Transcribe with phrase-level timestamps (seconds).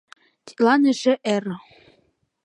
[0.45, 1.45] Тидлан эше эр.